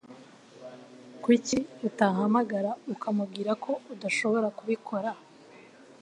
Kuki 1.23 1.57
utahamagara 1.87 2.71
ukamubwira 2.93 3.51
ko 3.63 3.71
udashobora 3.93 4.47
kubikora? 4.57 5.09